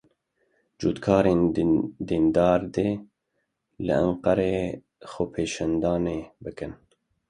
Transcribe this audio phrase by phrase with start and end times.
[0.79, 1.41] Cotkarên
[2.07, 2.89] deyndar dê
[3.85, 4.65] li Enqereyê
[5.11, 6.71] xwepêşandanê bikin.